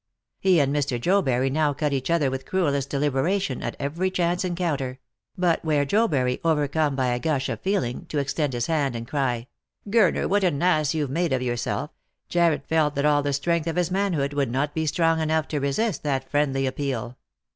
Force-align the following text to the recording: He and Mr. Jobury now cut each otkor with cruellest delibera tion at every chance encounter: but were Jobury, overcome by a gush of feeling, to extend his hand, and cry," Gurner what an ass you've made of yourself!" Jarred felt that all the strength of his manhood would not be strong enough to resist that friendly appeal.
He 0.39 0.59
and 0.59 0.75
Mr. 0.75 0.99
Jobury 0.99 1.51
now 1.51 1.73
cut 1.75 1.93
each 1.93 2.09
otkor 2.09 2.31
with 2.31 2.43
cruellest 2.47 2.89
delibera 2.89 3.39
tion 3.39 3.61
at 3.61 3.75
every 3.79 4.09
chance 4.09 4.43
encounter: 4.43 4.97
but 5.37 5.63
were 5.63 5.85
Jobury, 5.85 6.39
overcome 6.43 6.95
by 6.95 7.09
a 7.13 7.19
gush 7.19 7.49
of 7.49 7.59
feeling, 7.61 8.07
to 8.07 8.17
extend 8.17 8.53
his 8.53 8.65
hand, 8.65 8.95
and 8.95 9.07
cry," 9.07 9.45
Gurner 9.91 10.27
what 10.27 10.43
an 10.43 10.59
ass 10.63 10.95
you've 10.95 11.11
made 11.11 11.31
of 11.33 11.43
yourself!" 11.43 11.91
Jarred 12.29 12.63
felt 12.65 12.95
that 12.95 13.05
all 13.05 13.21
the 13.21 13.31
strength 13.31 13.67
of 13.67 13.75
his 13.75 13.91
manhood 13.91 14.33
would 14.33 14.49
not 14.49 14.73
be 14.73 14.87
strong 14.87 15.19
enough 15.21 15.47
to 15.49 15.59
resist 15.59 16.01
that 16.01 16.31
friendly 16.31 16.65
appeal. 16.65 17.19